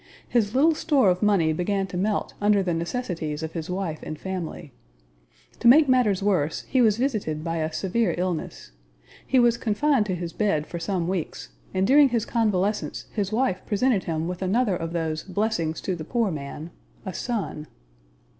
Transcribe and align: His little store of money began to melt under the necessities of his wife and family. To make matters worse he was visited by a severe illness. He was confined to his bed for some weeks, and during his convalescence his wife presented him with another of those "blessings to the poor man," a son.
His 0.27 0.55
little 0.55 0.73
store 0.73 1.11
of 1.11 1.21
money 1.21 1.53
began 1.53 1.85
to 1.85 1.95
melt 1.95 2.33
under 2.41 2.63
the 2.63 2.73
necessities 2.73 3.43
of 3.43 3.51
his 3.53 3.69
wife 3.69 3.99
and 4.01 4.17
family. 4.17 4.71
To 5.59 5.67
make 5.67 5.87
matters 5.87 6.23
worse 6.23 6.63
he 6.63 6.81
was 6.81 6.97
visited 6.97 7.43
by 7.43 7.57
a 7.57 7.71
severe 7.71 8.15
illness. 8.17 8.71
He 9.27 9.37
was 9.39 9.57
confined 9.59 10.07
to 10.07 10.15
his 10.15 10.33
bed 10.33 10.65
for 10.65 10.79
some 10.79 11.07
weeks, 11.07 11.49
and 11.71 11.85
during 11.85 12.09
his 12.09 12.25
convalescence 12.25 13.05
his 13.13 13.31
wife 13.31 13.61
presented 13.67 14.05
him 14.05 14.27
with 14.27 14.41
another 14.41 14.75
of 14.75 14.93
those 14.93 15.21
"blessings 15.21 15.79
to 15.81 15.95
the 15.95 16.03
poor 16.03 16.31
man," 16.31 16.71
a 17.05 17.13
son. 17.13 17.67